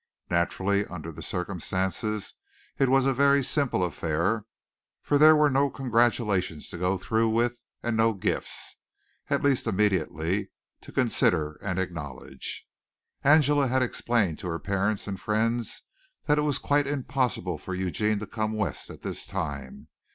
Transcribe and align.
Naturally, 0.31 0.83
under 0.87 1.11
the 1.11 1.21
circumstances, 1.21 2.33
it 2.79 2.89
was 2.89 3.05
a 3.05 3.13
very 3.13 3.43
simple 3.43 3.83
affair, 3.83 4.45
for 5.03 5.19
there 5.19 5.35
were 5.35 5.51
no 5.51 5.69
congratulations 5.69 6.69
to 6.69 6.79
go 6.79 6.97
through 6.97 7.29
with 7.29 7.61
and 7.83 7.95
no 7.97 8.13
gifts 8.15 8.77
at 9.29 9.43
least 9.43 9.67
immediately 9.67 10.49
to 10.81 10.91
consider 10.91 11.59
and 11.61 11.77
acknowledge. 11.77 12.67
Angela 13.23 13.67
had 13.67 13.83
explained 13.83 14.39
to 14.39 14.47
her 14.47 14.57
parents 14.57 15.05
and 15.05 15.19
friends 15.21 15.83
that 16.25 16.39
it 16.39 16.41
was 16.41 16.57
quite 16.57 16.87
impossible 16.87 17.59
for 17.59 17.75
Eugene 17.75 18.17
to 18.17 18.25
come 18.25 18.53
West 18.53 18.89
at 18.89 19.03
this 19.03 19.27
time. 19.27 19.87